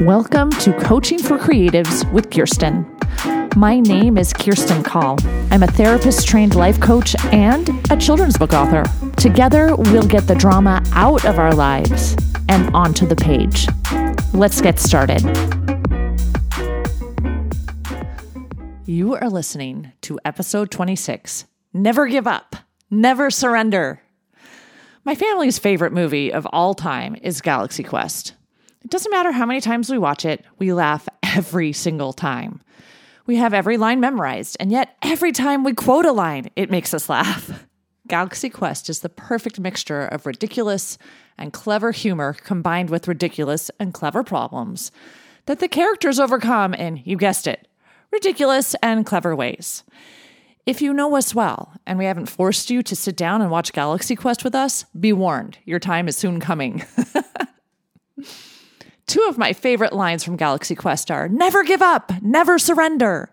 [0.00, 3.54] Welcome to Coaching for Creatives with Kirsti.
[3.54, 5.18] My name is Kirsti Call.
[5.52, 8.82] I'm a therapist trained life coach and a children's book author.
[9.18, 12.16] Together, we'll get the drama out of our lives
[12.48, 13.66] and onto the page.
[14.32, 15.20] Let's get started.
[18.86, 21.44] You are listening to episode 26
[21.74, 22.56] Never Give Up,
[22.90, 24.00] Never Surrender.
[25.04, 28.32] My family's favorite movie of all time is Galaxy Quest.
[28.90, 32.60] Doesn't matter how many times we watch it, we laugh every single time.
[33.24, 36.92] We have every line memorized, and yet every time we quote a line, it makes
[36.92, 37.66] us laugh.
[38.08, 40.98] Galaxy Quest is the perfect mixture of ridiculous
[41.38, 44.90] and clever humor combined with ridiculous and clever problems
[45.46, 47.68] that the characters overcome in, you guessed it,
[48.10, 49.84] ridiculous and clever ways.
[50.66, 53.72] If you know us well and we haven't forced you to sit down and watch
[53.72, 56.84] Galaxy Quest with us, be warned, your time is soon coming.
[59.10, 63.32] Two of my favorite lines from Galaxy Quest are Never give up, never surrender.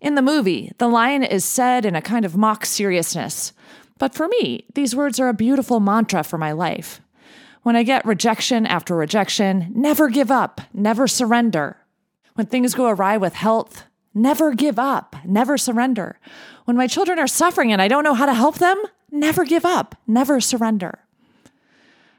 [0.00, 3.52] In the movie, the line is said in a kind of mock seriousness.
[3.98, 7.00] But for me, these words are a beautiful mantra for my life.
[7.64, 11.78] When I get rejection after rejection, never give up, never surrender.
[12.34, 13.82] When things go awry with health,
[14.14, 16.20] never give up, never surrender.
[16.64, 18.80] When my children are suffering and I don't know how to help them,
[19.10, 21.00] never give up, never surrender.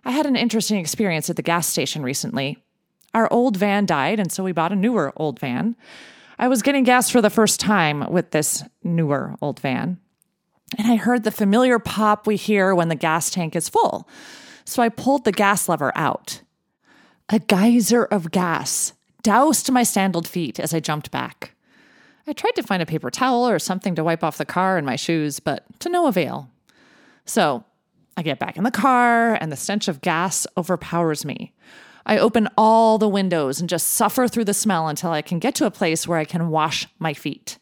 [0.03, 2.62] I had an interesting experience at the gas station recently.
[3.13, 5.75] Our old van died, and so we bought a newer old van.
[6.39, 9.99] I was getting gas for the first time with this newer old van,
[10.77, 14.07] and I heard the familiar pop we hear when the gas tank is full.
[14.65, 16.41] So I pulled the gas lever out.
[17.29, 21.55] A geyser of gas doused my sandaled feet as I jumped back.
[22.25, 24.85] I tried to find a paper towel or something to wipe off the car and
[24.85, 26.49] my shoes, but to no avail.
[27.25, 27.63] So
[28.15, 31.53] I get back in the car, and the stench of gas overpowers me.
[32.05, 35.55] I open all the windows and just suffer through the smell until I can get
[35.55, 37.57] to a place where I can wash my feet.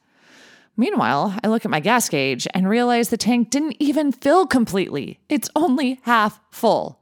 [0.78, 5.20] Meanwhile, I look at my gas gauge and realize the tank didn't even fill completely.
[5.30, 7.00] It's only half full.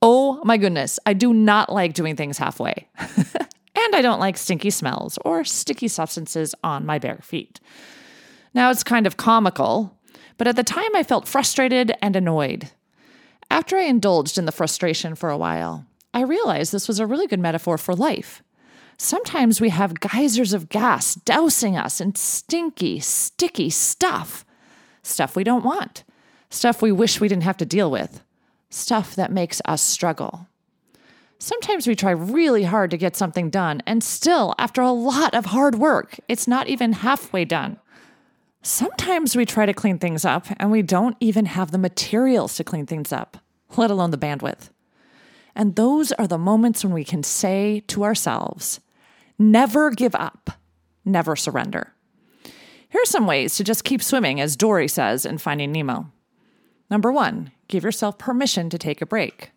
[0.00, 2.88] Oh my goodness, I do not like doing things halfway.
[2.98, 7.60] and I don't like stinky smells or sticky substances on my bare feet.
[8.54, 9.96] Now it's kind of comical,
[10.36, 12.70] but at the time I felt frustrated and annoyed.
[13.50, 17.26] After I indulged in the frustration for a while, I realized this was a really
[17.26, 18.42] good metaphor for life.
[18.96, 24.44] Sometimes we have geysers of gas dousing us in stinky, sticky stuff.
[25.02, 26.04] Stuff we don't want.
[26.50, 28.22] Stuff we wish we didn't have to deal with.
[28.70, 30.48] Stuff that makes us struggle.
[31.38, 35.46] Sometimes we try really hard to get something done, and still, after a lot of
[35.46, 37.78] hard work, it's not even halfway done.
[38.62, 42.64] Sometimes we try to clean things up, and we don't even have the materials to
[42.64, 43.36] clean things up,
[43.76, 44.70] let alone the bandwidth.
[45.58, 48.78] And those are the moments when we can say to ourselves,
[49.40, 50.50] never give up,
[51.04, 51.92] never surrender.
[52.90, 56.12] Here are some ways to just keep swimming, as Dory says in Finding Nemo.
[56.88, 59.50] Number one, give yourself permission to take a break.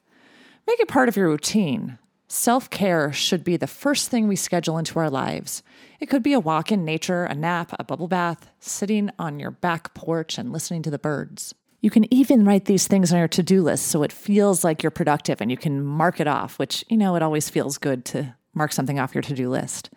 [0.65, 1.99] Make it part of your routine.
[2.27, 5.61] Self care should be the first thing we schedule into our lives.
[5.99, 9.51] It could be a walk in nature, a nap, a bubble bath, sitting on your
[9.51, 11.53] back porch and listening to the birds.
[11.81, 14.83] You can even write these things on your to do list so it feels like
[14.83, 18.05] you're productive and you can mark it off, which, you know, it always feels good
[18.05, 19.89] to mark something off your to do list.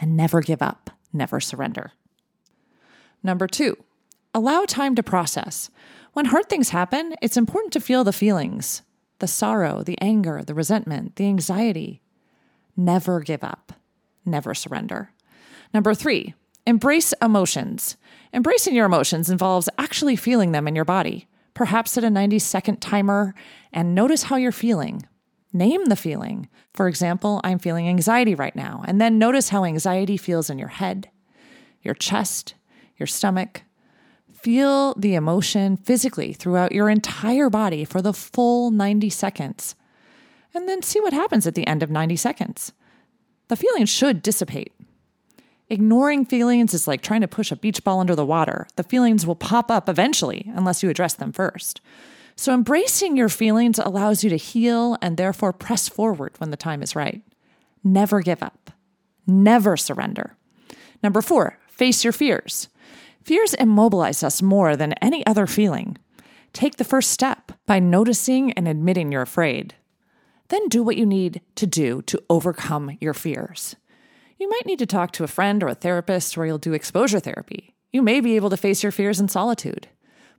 [0.00, 1.92] And never give up, never surrender.
[3.22, 3.76] Number two,
[4.34, 5.70] allow time to process.
[6.12, 8.82] When hard things happen, it's important to feel the feelings
[9.20, 12.00] the sorrow, the anger, the resentment, the anxiety.
[12.76, 13.72] Never give up,
[14.24, 15.10] never surrender.
[15.74, 16.34] Number three,
[16.66, 17.96] embrace emotions.
[18.32, 22.80] Embracing your emotions involves actually feeling them in your body, perhaps at a 90 second
[22.80, 23.34] timer,
[23.72, 25.06] and notice how you're feeling.
[25.52, 26.48] Name the feeling.
[26.74, 30.68] For example, I'm feeling anxiety right now, and then notice how anxiety feels in your
[30.68, 31.10] head,
[31.82, 32.54] your chest,
[32.98, 33.62] your stomach.
[34.30, 39.74] Feel the emotion physically throughout your entire body for the full 90 seconds,
[40.54, 42.72] and then see what happens at the end of 90 seconds.
[43.48, 44.72] The feeling should dissipate.
[45.70, 48.66] Ignoring feelings is like trying to push a beach ball under the water.
[48.76, 51.82] The feelings will pop up eventually unless you address them first.
[52.36, 56.82] So, embracing your feelings allows you to heal and therefore press forward when the time
[56.82, 57.22] is right.
[57.84, 58.70] Never give up.
[59.26, 60.36] Never surrender.
[61.02, 62.68] Number four, face your fears.
[63.22, 65.98] Fears immobilize us more than any other feeling.
[66.54, 69.74] Take the first step by noticing and admitting you're afraid.
[70.48, 73.76] Then do what you need to do to overcome your fears.
[74.38, 77.20] You might need to talk to a friend or a therapist, or you'll do exposure
[77.20, 77.74] therapy.
[77.92, 79.88] You may be able to face your fears in solitude.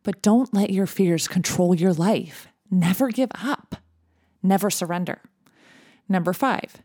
[0.03, 2.47] But don't let your fears control your life.
[2.71, 3.75] Never give up.
[4.41, 5.21] Never surrender.
[6.07, 6.81] Number five,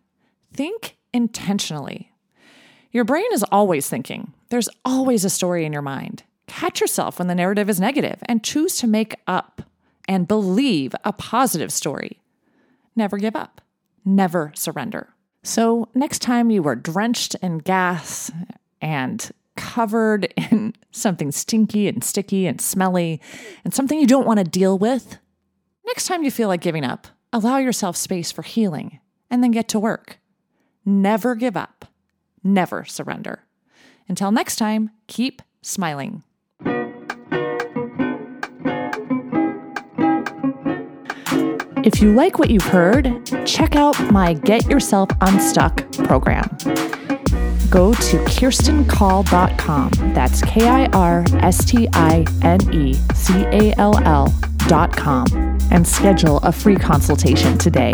[0.55, 2.13] Think intentionally.
[2.93, 6.23] Your brain is always thinking, there's always a story in your mind.
[6.47, 9.63] Catch yourself when the narrative is negative and choose to make up
[10.07, 12.21] and believe a positive story.
[12.95, 13.61] Never give up,
[14.05, 15.14] never surrender.
[15.47, 18.31] So, next time you are drenched in gas
[18.81, 23.21] and covered in something stinky and sticky and smelly
[23.63, 25.19] and something you don't want to deal with,
[25.87, 29.01] next time you feel like giving up, allow yourself space for healing
[29.31, 30.19] and then get to work.
[30.87, 31.85] Never give up,
[32.43, 33.45] never surrender.
[34.09, 36.23] Until next time, keep smiling.
[41.85, 46.49] If you like what you've heard, check out my Get Yourself Unstuck program.
[47.69, 49.91] Go to kirsticall.com.
[50.15, 55.27] That's K I R S T I N E C A L L.com
[55.71, 57.93] and schedule a free consultation today.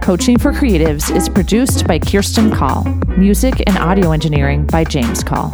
[0.00, 2.84] Coaching for Creatives is produced by Kirsti Call,
[3.18, 5.50] music and audio engineering by James Call.